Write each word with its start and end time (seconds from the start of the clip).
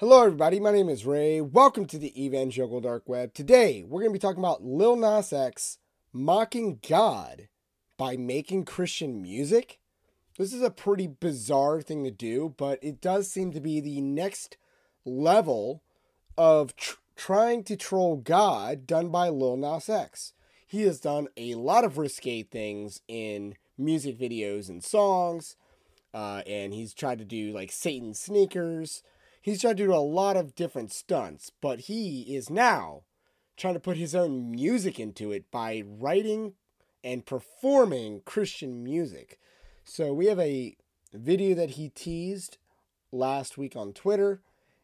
Hello, 0.00 0.22
everybody. 0.22 0.60
My 0.60 0.70
name 0.70 0.88
is 0.88 1.04
Ray. 1.04 1.40
Welcome 1.40 1.84
to 1.86 1.98
the 1.98 2.24
Evangelical 2.24 2.80
Dark 2.80 3.08
Web. 3.08 3.34
Today, 3.34 3.82
we're 3.82 3.98
going 3.98 4.12
to 4.12 4.16
be 4.16 4.20
talking 4.20 4.38
about 4.38 4.62
Lil 4.62 4.94
Nas 4.94 5.32
X 5.32 5.78
mocking 6.12 6.78
God 6.88 7.48
by 7.96 8.16
making 8.16 8.64
Christian 8.64 9.20
music. 9.20 9.80
This 10.38 10.52
is 10.52 10.62
a 10.62 10.70
pretty 10.70 11.08
bizarre 11.08 11.82
thing 11.82 12.04
to 12.04 12.12
do, 12.12 12.54
but 12.56 12.78
it 12.80 13.00
does 13.00 13.28
seem 13.28 13.50
to 13.50 13.60
be 13.60 13.80
the 13.80 14.00
next 14.00 14.56
level 15.04 15.82
of 16.36 16.76
tr- 16.76 16.98
trying 17.16 17.64
to 17.64 17.74
troll 17.74 18.18
God 18.18 18.86
done 18.86 19.08
by 19.08 19.28
Lil 19.30 19.56
Nas 19.56 19.88
X. 19.88 20.32
He 20.64 20.82
has 20.82 21.00
done 21.00 21.26
a 21.36 21.56
lot 21.56 21.82
of 21.82 21.98
risque 21.98 22.44
things 22.44 23.00
in 23.08 23.56
music 23.76 24.16
videos 24.16 24.68
and 24.68 24.84
songs, 24.84 25.56
uh, 26.14 26.42
and 26.46 26.72
he's 26.72 26.94
tried 26.94 27.18
to 27.18 27.24
do 27.24 27.50
like 27.50 27.72
Satan 27.72 28.14
sneakers 28.14 29.02
he's 29.48 29.60
tried 29.60 29.76
to 29.76 29.86
do 29.86 29.94
a 29.94 29.96
lot 29.96 30.36
of 30.36 30.54
different 30.54 30.92
stunts, 30.92 31.50
but 31.60 31.80
he 31.80 32.34
is 32.34 32.50
now 32.50 33.02
trying 33.56 33.74
to 33.74 33.80
put 33.80 33.96
his 33.96 34.14
own 34.14 34.50
music 34.50 35.00
into 35.00 35.32
it 35.32 35.50
by 35.50 35.82
writing 35.84 36.54
and 37.02 37.26
performing 37.26 38.22
Christian 38.24 38.82
music. 38.82 39.38
So 39.84 40.12
we 40.12 40.26
have 40.26 40.38
a 40.38 40.76
video 41.12 41.54
that 41.54 41.70
he 41.70 41.88
teased 41.88 42.58
last 43.10 43.58
week 43.58 43.74
on 43.76 43.92
Twitter, 43.92 44.40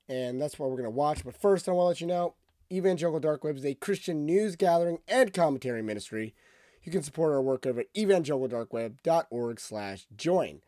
and 0.09 0.41
that's 0.41 0.59
what 0.59 0.71
we're 0.71 0.77
going 0.77 0.85
to 0.85 0.91
watch. 0.91 1.25
But 1.25 1.37
first, 1.37 1.69
I 1.69 1.73
want 1.73 1.85
to 1.85 1.89
let 1.89 2.01
you 2.01 2.07
know 2.07 2.35
Evangelical 2.73 3.21
Dark 3.21 3.45
Web 3.45 3.57
is 3.57 3.65
a 3.65 3.75
Christian 3.75 4.25
news 4.25 4.57
gathering 4.57 4.99
and 5.07 5.33
commentary 5.33 5.83
ministry. 5.83 6.35
You 6.83 6.93
can 6.93 7.03
support 7.03 7.33
our 7.33 7.43
work 7.43 7.67
over 7.67 7.81
at 7.81 7.95
evangelicaldarkweb.org 7.95 9.61
slash 9.61 10.07
join. 10.17 10.61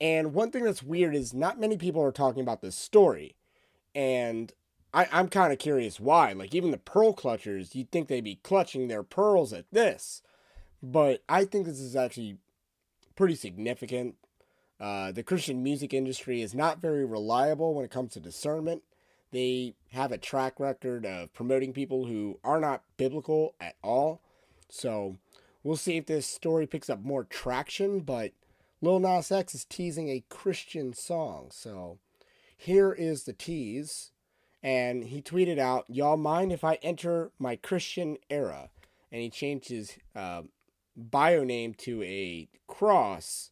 And 0.00 0.34
one 0.34 0.50
thing 0.50 0.64
that's 0.64 0.82
weird 0.82 1.14
is 1.14 1.32
not 1.32 1.60
many 1.60 1.76
people 1.76 2.02
are 2.02 2.12
talking 2.12 2.42
about 2.42 2.62
this 2.62 2.76
story. 2.76 3.36
And 3.94 4.52
I, 4.92 5.08
I'm 5.12 5.28
kind 5.28 5.52
of 5.52 5.58
curious 5.58 6.00
why. 6.00 6.32
Like, 6.32 6.54
even 6.54 6.70
the 6.70 6.78
pearl 6.78 7.14
clutchers, 7.14 7.74
you'd 7.74 7.90
think 7.90 8.08
they'd 8.08 8.22
be 8.22 8.40
clutching 8.42 8.88
their 8.88 9.02
pearls 9.02 9.52
at 9.52 9.66
this. 9.72 10.22
But 10.82 11.22
I 11.28 11.44
think 11.44 11.66
this 11.66 11.80
is 11.80 11.96
actually 11.96 12.38
pretty 13.16 13.34
significant. 13.34 14.16
Uh, 14.80 15.12
the 15.12 15.22
Christian 15.22 15.62
music 15.62 15.94
industry 15.94 16.42
is 16.42 16.54
not 16.54 16.80
very 16.80 17.04
reliable 17.04 17.74
when 17.74 17.84
it 17.84 17.90
comes 17.90 18.12
to 18.12 18.20
discernment. 18.20 18.82
They 19.30 19.74
have 19.92 20.12
a 20.12 20.18
track 20.18 20.60
record 20.60 21.06
of 21.06 21.32
promoting 21.32 21.72
people 21.72 22.06
who 22.06 22.38
are 22.44 22.60
not 22.60 22.82
biblical 22.96 23.54
at 23.60 23.76
all. 23.82 24.20
So 24.68 25.16
we'll 25.62 25.76
see 25.76 25.96
if 25.96 26.06
this 26.06 26.26
story 26.26 26.66
picks 26.66 26.90
up 26.90 27.02
more 27.02 27.24
traction, 27.24 28.00
but 28.00 28.32
Lil 28.84 29.00
Nas 29.00 29.32
X 29.32 29.54
is 29.54 29.64
teasing 29.64 30.10
a 30.10 30.24
Christian 30.28 30.92
song. 30.92 31.48
So 31.50 31.98
here 32.56 32.92
is 32.92 33.24
the 33.24 33.32
tease. 33.32 34.12
And 34.62 35.04
he 35.04 35.22
tweeted 35.22 35.58
out, 35.58 35.84
Y'all 35.88 36.16
mind 36.16 36.52
if 36.52 36.64
I 36.64 36.74
enter 36.82 37.32
my 37.38 37.56
Christian 37.56 38.16
era? 38.28 38.70
And 39.10 39.22
he 39.22 39.30
changed 39.30 39.68
his 39.68 39.96
uh, 40.14 40.42
bio 40.96 41.44
name 41.44 41.74
to 41.78 42.02
a 42.02 42.48
cross. 42.66 43.50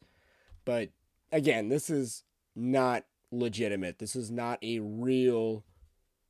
But 0.65 0.91
again, 1.31 1.69
this 1.69 1.89
is 1.89 2.25
not 2.55 3.05
legitimate. 3.31 3.99
This 3.99 4.15
is 4.15 4.31
not 4.31 4.59
a 4.63 4.81
real, 4.81 5.65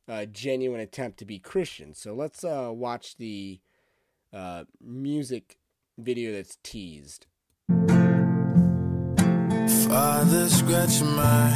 uh, 0.08 0.27
genuine 0.27 0.80
attempt 0.80 1.19
to 1.19 1.25
be 1.25 1.39
Christian. 1.39 1.95
So 1.95 2.14
let's 2.14 2.45
uh, 2.45 2.70
watch 2.73 3.17
the 3.17 3.61
uh, 4.33 4.64
music 4.80 5.56
video 5.98 6.33
that's 6.33 6.58
teased. 6.62 7.27
Father 9.92 10.48
scratching 10.48 11.14
my 11.14 11.52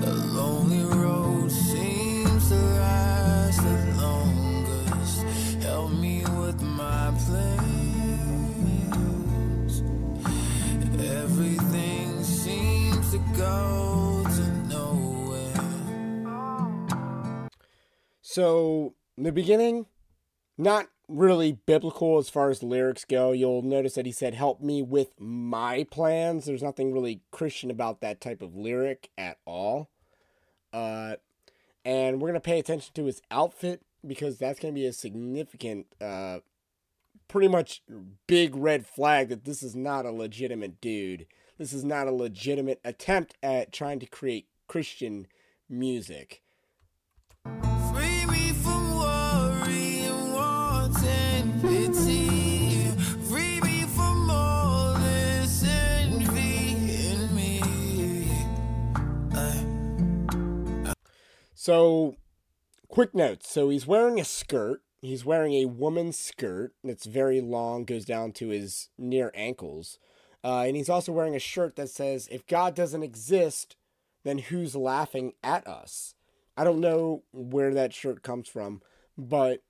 The 0.00 0.12
lonely 0.38 0.84
road 0.84 1.50
seems 1.50 2.48
to 2.50 2.54
last 2.54 3.60
the 3.60 3.76
longest. 4.00 5.24
Help 5.64 5.90
me 5.90 6.24
with 6.38 6.62
my 6.62 7.12
plans. 7.26 8.62
Everything 11.02 12.22
seems 12.22 13.10
to 13.10 13.18
go 13.36 14.24
to 14.36 14.46
nowhere. 14.68 15.88
So, 18.22 18.94
in 19.18 19.24
the 19.24 19.32
beginning, 19.32 19.86
not 20.56 20.86
really 21.08 21.52
biblical 21.52 22.18
as 22.18 22.28
far 22.28 22.50
as 22.50 22.60
the 22.60 22.66
lyrics 22.66 23.04
go. 23.04 23.32
You'll 23.32 23.62
notice 23.62 23.94
that 23.94 24.06
he 24.06 24.12
said, 24.12 24.34
Help 24.34 24.60
me 24.60 24.82
with 24.82 25.18
my 25.18 25.86
plans. 25.90 26.44
There's 26.44 26.62
nothing 26.62 26.92
really 26.92 27.20
Christian 27.30 27.70
about 27.70 28.00
that 28.00 28.20
type 28.20 28.42
of 28.42 28.56
lyric 28.56 29.10
at 29.16 29.38
all. 29.44 29.90
Uh, 30.72 31.16
and 31.84 32.20
we're 32.20 32.28
going 32.28 32.34
to 32.34 32.40
pay 32.40 32.58
attention 32.58 32.92
to 32.94 33.04
his 33.04 33.20
outfit 33.30 33.82
because 34.06 34.38
that's 34.38 34.58
going 34.58 34.74
to 34.74 34.80
be 34.80 34.86
a 34.86 34.92
significant, 34.92 35.86
uh, 36.00 36.38
pretty 37.28 37.48
much 37.48 37.82
big 38.26 38.54
red 38.56 38.86
flag 38.86 39.28
that 39.28 39.44
this 39.44 39.62
is 39.62 39.74
not 39.74 40.06
a 40.06 40.10
legitimate 40.10 40.80
dude. 40.80 41.26
This 41.58 41.72
is 41.72 41.84
not 41.84 42.08
a 42.08 42.12
legitimate 42.12 42.80
attempt 42.84 43.34
at 43.42 43.72
trying 43.72 44.00
to 44.00 44.06
create 44.06 44.48
Christian 44.66 45.26
music. 45.68 46.42
So, 61.64 62.16
quick 62.88 63.14
notes. 63.14 63.50
So, 63.50 63.70
he's 63.70 63.86
wearing 63.86 64.20
a 64.20 64.24
skirt. 64.26 64.82
He's 65.00 65.24
wearing 65.24 65.54
a 65.54 65.64
woman's 65.64 66.18
skirt 66.18 66.74
that's 66.84 67.06
very 67.06 67.40
long, 67.40 67.86
goes 67.86 68.04
down 68.04 68.32
to 68.32 68.48
his 68.48 68.90
near 68.98 69.32
ankles. 69.34 69.98
Uh, 70.44 70.64
and 70.66 70.76
he's 70.76 70.90
also 70.90 71.10
wearing 71.10 71.34
a 71.34 71.38
shirt 71.38 71.76
that 71.76 71.88
says, 71.88 72.28
If 72.30 72.46
God 72.46 72.74
doesn't 72.74 73.02
exist, 73.02 73.76
then 74.24 74.36
who's 74.36 74.76
laughing 74.76 75.32
at 75.42 75.66
us? 75.66 76.14
I 76.54 76.64
don't 76.64 76.82
know 76.82 77.22
where 77.32 77.72
that 77.72 77.94
shirt 77.94 78.22
comes 78.22 78.46
from, 78.46 78.82
but 79.16 79.62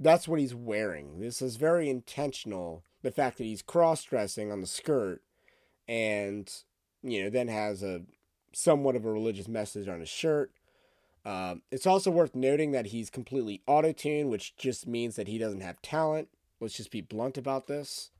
that's 0.00 0.26
what 0.26 0.40
he's 0.40 0.56
wearing. 0.56 1.20
This 1.20 1.40
is 1.40 1.54
very 1.54 1.88
intentional. 1.88 2.82
The 3.02 3.12
fact 3.12 3.38
that 3.38 3.44
he's 3.44 3.62
cross 3.62 4.02
dressing 4.02 4.50
on 4.50 4.60
the 4.60 4.66
skirt 4.66 5.22
and, 5.86 6.52
you 7.00 7.22
know, 7.22 7.30
then 7.30 7.46
has 7.46 7.84
a 7.84 8.02
somewhat 8.52 8.96
of 8.96 9.04
a 9.04 9.12
religious 9.12 9.46
message 9.46 9.86
on 9.86 10.00
his 10.00 10.08
shirt. 10.08 10.50
Um, 11.24 11.62
it's 11.70 11.86
also 11.86 12.10
worth 12.10 12.34
noting 12.34 12.72
that 12.72 12.86
he's 12.86 13.10
completely 13.10 13.62
auto 13.66 13.92
tuned, 13.92 14.30
which 14.30 14.56
just 14.56 14.86
means 14.86 15.16
that 15.16 15.28
he 15.28 15.38
doesn't 15.38 15.60
have 15.60 15.80
talent. 15.82 16.28
Let's 16.60 16.76
just 16.76 16.90
be 16.90 17.00
blunt 17.00 17.38
about 17.38 17.66
this. 17.66 18.10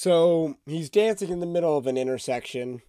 So 0.00 0.56
he's 0.64 0.88
dancing 0.88 1.28
in 1.28 1.40
the 1.40 1.46
middle 1.46 1.76
of 1.76 1.86
an 1.86 1.98
intersection. 1.98 2.80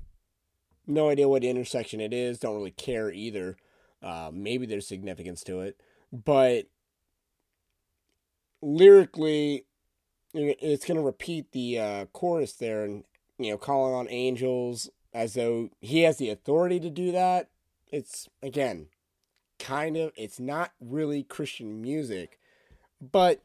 No 0.88 1.10
idea 1.10 1.28
what 1.28 1.44
intersection 1.44 2.00
it 2.00 2.14
is. 2.14 2.40
Don't 2.40 2.56
really 2.56 2.72
care 2.72 3.12
either. 3.12 3.58
Uh, 4.02 4.32
maybe 4.32 4.66
there's 4.66 4.88
significance 4.88 5.44
to 5.44 5.60
it. 5.60 5.78
But 6.14 6.68
lyrically, 8.62 9.66
it's 10.34 10.86
going 10.86 10.96
to 10.96 11.04
repeat 11.04 11.52
the 11.52 11.80
uh, 11.80 12.06
chorus 12.14 12.54
there 12.54 12.86
and, 12.86 13.04
you 13.38 13.52
know, 13.52 13.58
calling 13.58 13.94
on 13.94 14.08
angels 14.10 14.90
as 15.14 15.34
though 15.34 15.70
he 15.82 16.04
has 16.04 16.16
the 16.16 16.30
authority 16.30 16.80
to 16.80 16.90
do 16.90 17.12
that. 17.12 17.50
It's, 17.92 18.30
again, 18.42 18.88
kind 19.60 19.98
of, 19.98 20.14
it's 20.16 20.40
not 20.40 20.72
really 20.80 21.24
Christian 21.24 21.82
music. 21.82 22.40
But 23.02 23.42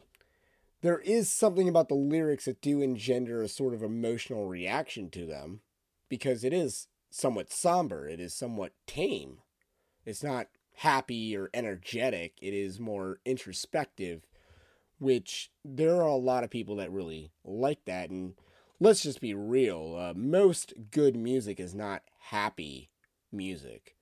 there 0.87 1.01
is 1.01 1.33
something 1.33 1.69
about 1.69 1.89
the 1.89 1.95
lyrics 1.95 2.45
that 2.45 2.61
do 2.61 2.81
engender 2.81 3.43
a 3.43 3.49
sort 3.49 3.75
of 3.75 3.83
emotional 3.83 4.47
reaction 4.47 5.11
to 5.11 5.27
them 5.27 5.61
because 6.09 6.45
it 6.45 6.53
is 6.53 6.87
somewhat 7.11 7.53
somber, 7.53 8.09
it 8.09 8.21
is 8.21 8.33
somewhat 8.33 8.73
tame. 8.87 9.39
It's 10.05 10.23
not 10.23 10.47
happy 10.77 11.37
or 11.37 11.51
energetic, 11.53 12.35
it 12.41 12.55
is 12.55 12.79
more 12.79 13.19
introspective, 13.25 14.23
which 15.01 15.51
there 15.65 15.97
are 15.97 16.09
a 16.09 16.15
lot 16.15 16.45
of 16.45 16.51
people 16.51 16.77
that 16.77 16.93
really 16.93 17.33
like 17.45 17.85
that. 17.87 18.11
And 18.11 18.35
let's 18.79 19.03
just 19.03 19.21
be 19.21 19.35
real 19.35 19.97
uh, 19.99 20.15
most 20.15 20.73
good 20.93 21.17
music 21.17 21.59
is 21.59 21.75
not 21.75 22.03
happy 22.31 22.91
music. 23.33 23.97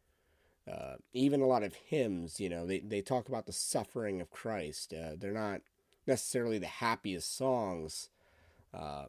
Uh, 0.70 0.96
even 1.14 1.40
a 1.40 1.46
lot 1.46 1.62
of 1.62 1.75
hymns, 1.75 2.40
you 2.40 2.50
know, 2.50 2.66
they, 2.66 2.81
they 2.81 3.00
talk 3.00 3.28
about 3.28 3.46
the 3.46 3.52
suffering 3.52 4.20
of 4.20 4.31
Christ. 4.31 4.92
Uh, 4.92 5.12
they're 5.19 5.32
not 5.32 5.62
necessarily 6.06 6.59
the 6.59 6.67
happiest 6.67 7.37
songs. 7.37 8.09
Uh, 8.73 9.06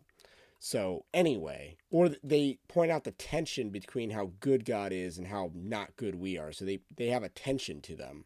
so, 0.60 1.06
anyway, 1.14 1.78
or 1.92 2.10
they 2.24 2.58
point 2.68 2.92
out 2.92 3.04
the 3.04 3.12
tension 3.12 3.70
between 3.70 4.10
how 4.10 4.32
good 4.40 4.66
God 4.66 4.92
is 4.92 5.18
and 5.18 5.28
how 5.28 5.52
not 5.54 5.96
good 5.96 6.16
we 6.16 6.38
are. 6.40 6.52
So 6.52 6.66
they, 6.66 6.80
they 6.96 7.08
have 7.08 7.22
a 7.24 7.30
tension 7.30 7.82
to 7.82 7.96
them. 7.96 8.26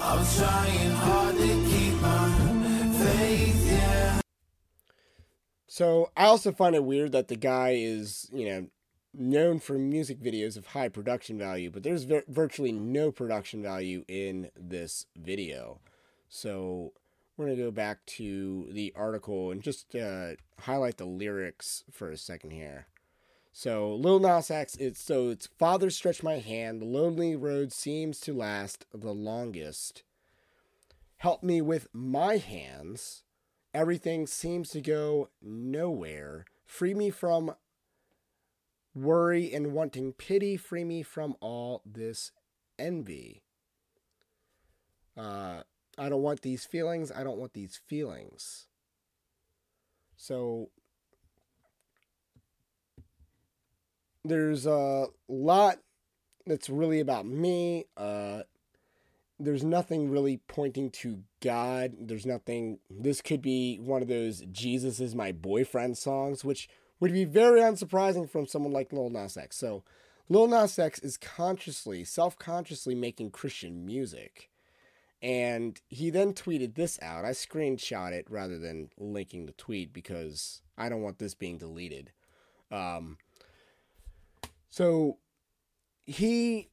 I'm 0.00 0.24
trying 0.36 0.90
hard 0.92 1.36
to 1.36 1.64
keep 1.68 1.94
my 2.00 2.30
faith, 2.98 3.66
yeah. 3.70 4.20
So 5.66 6.10
I 6.16 6.24
also 6.26 6.52
find 6.52 6.74
it 6.74 6.84
weird 6.84 7.12
that 7.12 7.28
the 7.28 7.36
guy 7.36 7.74
is, 7.76 8.30
you 8.32 8.46
know, 8.46 8.66
known 9.14 9.60
for 9.60 9.78
music 9.78 10.20
videos 10.20 10.56
of 10.56 10.68
high 10.68 10.88
production 10.88 11.38
value, 11.38 11.70
but 11.70 11.82
there's 11.82 12.04
vir- 12.04 12.24
virtually 12.28 12.72
no 12.72 13.10
production 13.10 13.62
value 13.62 14.04
in 14.08 14.50
this 14.56 15.06
video. 15.16 15.80
So 16.28 16.92
we're 17.36 17.46
going 17.46 17.56
to 17.56 17.64
go 17.64 17.70
back 17.70 18.04
to 18.06 18.68
the 18.70 18.92
article 18.96 19.50
and 19.50 19.62
just 19.62 19.94
uh, 19.94 20.32
highlight 20.60 20.98
the 20.98 21.04
lyrics 21.04 21.84
for 21.90 22.10
a 22.10 22.16
second 22.16 22.50
here. 22.50 22.86
So 23.52 23.94
Lil 23.94 24.18
Nas 24.18 24.50
X, 24.50 24.74
it's 24.76 25.00
so 25.00 25.28
it's 25.28 25.46
Father 25.46 25.90
stretch 25.90 26.22
my 26.24 26.38
hand, 26.38 26.80
the 26.80 26.86
lonely 26.86 27.36
road 27.36 27.72
seems 27.72 28.18
to 28.20 28.34
last 28.34 28.84
the 28.92 29.14
longest. 29.14 30.02
Help 31.18 31.42
me 31.42 31.62
with 31.62 31.86
my 31.92 32.38
hands. 32.38 33.22
Everything 33.72 34.26
seems 34.26 34.70
to 34.70 34.80
go 34.80 35.30
nowhere. 35.40 36.46
Free 36.64 36.94
me 36.94 37.10
from 37.10 37.54
worry 38.94 39.52
and 39.52 39.72
wanting 39.72 40.12
pity, 40.12 40.56
free 40.56 40.84
me 40.84 41.02
from 41.02 41.36
all 41.40 41.82
this 41.84 42.32
envy. 42.78 43.42
Uh, 45.16 45.62
I 45.96 46.08
don't 46.08 46.22
want 46.22 46.42
these 46.42 46.64
feelings. 46.64 47.12
I 47.12 47.24
don't 47.24 47.38
want 47.38 47.52
these 47.52 47.80
feelings. 47.86 48.66
So 50.16 50.70
there's 54.24 54.66
a 54.66 55.06
lot 55.28 55.78
that's 56.46 56.68
really 56.68 57.00
about 57.00 57.26
me. 57.26 57.86
Uh, 57.96 58.42
there's 59.38 59.64
nothing 59.64 60.10
really 60.10 60.38
pointing 60.48 60.90
to 60.90 61.22
God. 61.40 61.94
There's 61.98 62.26
nothing. 62.26 62.78
This 62.88 63.20
could 63.20 63.42
be 63.42 63.78
one 63.78 64.02
of 64.02 64.08
those 64.08 64.42
Jesus 64.52 65.00
is 65.00 65.14
my 65.14 65.32
boyfriend 65.32 65.98
songs, 65.98 66.44
which 66.44 66.68
would 67.00 67.12
be 67.12 67.24
very 67.24 67.60
unsurprising 67.60 68.28
from 68.28 68.46
someone 68.46 68.72
like 68.72 68.92
Lil 68.92 69.10
Nas 69.10 69.36
X. 69.36 69.56
So, 69.56 69.84
Lil 70.28 70.48
Nas 70.48 70.78
X 70.78 70.98
is 71.00 71.16
consciously, 71.16 72.04
self 72.04 72.38
consciously 72.38 72.94
making 72.94 73.30
Christian 73.30 73.84
music. 73.84 74.50
And 75.22 75.80
he 75.88 76.10
then 76.10 76.34
tweeted 76.34 76.74
this 76.74 76.98
out. 77.00 77.24
I 77.24 77.30
screenshot 77.30 78.12
it 78.12 78.26
rather 78.28 78.58
than 78.58 78.90
linking 78.98 79.46
the 79.46 79.52
tweet 79.52 79.92
because 79.92 80.60
I 80.76 80.88
don't 80.88 81.02
want 81.02 81.18
this 81.18 81.34
being 81.34 81.58
deleted. 81.58 82.12
Um, 82.70 83.18
so, 84.68 85.18
he 86.06 86.68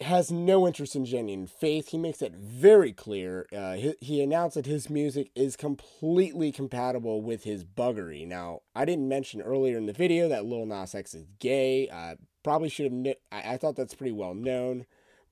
has 0.00 0.30
no 0.30 0.66
interest 0.66 0.96
in 0.96 1.04
genuine 1.04 1.46
faith. 1.46 1.88
He 1.88 1.98
makes 1.98 2.20
it 2.20 2.34
very 2.34 2.92
clear. 2.92 3.46
Uh, 3.52 3.74
he, 3.74 3.94
he 4.00 4.22
announced 4.22 4.56
that 4.56 4.66
his 4.66 4.90
music 4.90 5.30
is 5.36 5.56
completely 5.56 6.50
compatible 6.50 7.22
with 7.22 7.44
his 7.44 7.64
buggery. 7.64 8.26
Now, 8.26 8.62
I 8.74 8.84
didn't 8.84 9.08
mention 9.08 9.40
earlier 9.40 9.78
in 9.78 9.86
the 9.86 9.92
video 9.92 10.28
that 10.28 10.46
Lil 10.46 10.66
Nas 10.66 10.94
X 10.94 11.14
is 11.14 11.26
gay. 11.38 11.88
I 11.90 12.16
probably 12.42 12.68
should 12.68 12.92
have. 12.92 13.04
Kn- 13.04 13.14
I, 13.30 13.54
I 13.54 13.56
thought 13.56 13.76
that's 13.76 13.94
pretty 13.94 14.12
well 14.12 14.34
known, 14.34 14.86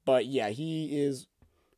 but 0.04 0.26
yeah, 0.26 0.50
he 0.50 1.00
is 1.00 1.26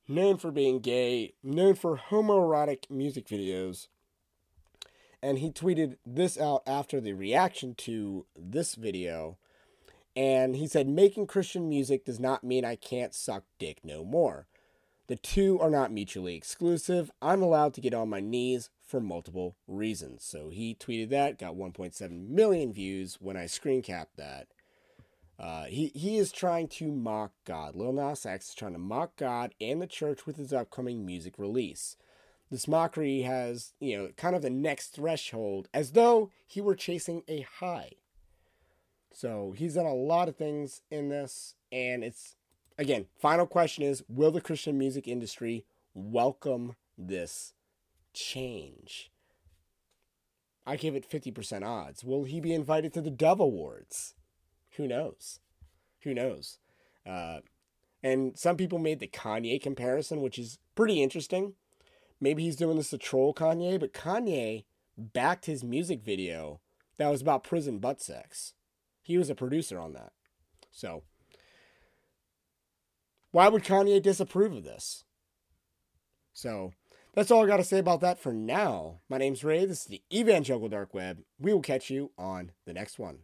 known 0.07 0.37
for 0.37 0.51
being 0.51 0.81
gay, 0.81 1.33
known 1.43 1.75
for 1.75 1.97
homoerotic 2.11 2.91
music 2.91 3.27
videos. 3.27 3.89
And 5.23 5.39
he 5.39 5.51
tweeted 5.51 5.97
this 6.05 6.39
out 6.39 6.63
after 6.67 7.01
the 7.01 7.15
reaction 7.15 7.75
to 7.77 8.27
this 8.37 8.75
video 8.75 9.39
and 10.17 10.57
he 10.57 10.67
said, 10.67 10.89
making 10.89 11.27
Christian 11.27 11.69
music 11.69 12.05
does 12.05 12.21
not 12.21 12.45
mean 12.45 12.65
I 12.65 12.77
can't 12.77 13.15
suck 13.15 13.45
dick 13.59 13.81
no 13.83 14.05
more. 14.05 14.47
The 15.07 15.17
two 15.17 15.61
are 15.61 15.71
not 15.71 15.93
mutually 15.93 16.35
exclusive. 16.35 17.11
I'm 17.21 17.43
allowed 17.43 17.75
to 17.75 17.81
get 17.81 17.93
on 17.93 18.09
my 18.09 18.21
knees 18.21 18.71
for 18.81 19.01
multiple 19.01 19.57
reasons. 19.67 20.25
So 20.25 20.49
he 20.49 20.75
tweeted 20.75 21.11
that, 21.11 21.39
got 21.39 21.57
1.7 21.57 22.29
million 22.29 22.73
views 22.73 23.19
when 23.21 23.37
I 23.37 23.47
screen 23.47 23.83
capped 23.83 24.17
that. 24.17 24.47
Uh, 25.39 25.65
he, 25.65 25.89
he 25.95 26.17
is 26.17 26.31
trying 26.31 26.69
to 26.69 26.93
mock 26.93 27.33
God. 27.45 27.75
Lil 27.75 27.93
Nas 27.93 28.25
X 28.25 28.51
is 28.51 28.55
trying 28.55 28.73
to 28.73 28.79
mock 28.79 29.17
God 29.17 29.53
and 29.61 29.83
the 29.83 29.87
church 29.87 30.27
with 30.27 30.37
his 30.37 30.53
upcoming 30.53 31.05
music 31.05 31.39
release. 31.39 31.97
This 32.51 32.69
mockery 32.69 33.23
has, 33.23 33.73
you 33.81 33.99
know, 33.99 34.09
kind 34.17 34.37
of 34.37 34.43
the 34.43 34.51
next 34.51 34.89
threshold 34.89 35.69
as 35.75 35.93
though 35.93 36.31
he 36.47 36.61
were 36.61 36.77
chasing 36.77 37.25
a 37.27 37.41
high. 37.59 37.91
So 39.15 39.55
he's 39.57 39.75
done 39.75 39.87
a 39.87 39.95
lot 39.95 40.29
of 40.29 40.37
things 40.37 40.83
in 40.91 41.09
this, 41.09 41.55
and 41.71 42.03
it's 42.03 42.35
again, 42.77 43.07
final 43.17 43.47
question 43.47 43.85
is 43.85 44.03
will 44.09 44.33
the 44.33 44.41
Christian 44.41 44.77
music 44.77 45.07
industry 45.07 45.65
welcome 45.95 46.75
this 46.99 47.55
change? 48.13 49.13
I 50.67 50.77
give 50.77 50.97
it 50.97 51.09
50% 51.09 51.65
odds. 51.65 52.03
Will 52.03 52.25
he 52.25 52.41
be 52.41 52.55
invited 52.55 52.93
to 52.95 53.03
the 53.03 53.11
Dove 53.11 53.39
Awards? 53.39 54.15
Who 54.77 54.89
knows? 54.89 55.41
Who 56.03 56.15
knows? 56.15 56.59
Uh, 57.07 57.41
and 58.03 58.37
some 58.37 58.57
people 58.57 58.79
made 58.79 58.99
the 58.99 59.07
Kanye 59.07 59.63
comparison, 59.63 60.23
which 60.23 60.39
is 60.39 60.59
pretty 60.75 61.03
interesting. 61.03 61.55
Maybe 62.21 62.43
he's 62.43 62.57
doing 62.57 62.79
this 62.79 62.91
to 62.91 62.99
troll 62.99 63.35
Kanye, 63.35 63.79
but 63.79 63.93
Kanye 63.93 64.65
backed 64.97 65.47
his 65.47 65.63
music 65.63 66.03
video 66.03 66.61
that 66.97 67.11
was 67.11 67.21
about 67.21 67.45
prison 67.45 67.79
butt 67.79 68.01
sex. 68.01 68.55
He 69.05 69.19
was 69.19 69.29
a 69.29 69.35
producer 69.35 69.79
on 69.79 69.93
that. 69.93 70.13
So, 70.73 71.03
why 73.31 73.49
would 73.49 73.63
Kanye 73.63 74.03
disapprove 74.03 74.55
of 74.55 74.65
this? 74.65 75.05
So, 76.33 76.73
that's 77.13 77.31
all 77.31 77.45
I 77.45 77.47
got 77.47 77.59
to 77.59 77.65
say 77.65 77.79
about 77.79 78.01
that 78.01 78.19
for 78.19 78.33
now. 78.33 79.01
My 79.09 79.19
name's 79.19 79.45
Ray. 79.45 79.67
This 79.67 79.83
is 79.83 79.87
the 79.87 80.03
Evangelical 80.13 80.71
Dark 80.71 80.95
Web. 80.95 81.23
We 81.39 81.53
will 81.53 81.61
catch 81.61 81.91
you 81.91 82.13
on 82.19 82.53
the 82.65 82.73
next 82.73 82.99
one. 82.99 83.19